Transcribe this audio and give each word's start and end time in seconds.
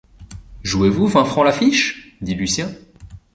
Jouez-vous 0.63 1.05
vingt 1.05 1.25
francs 1.25 1.45
la 1.45 1.51
fiche?… 1.51 2.17
dit 2.21 2.33
Lucien. 2.33 2.71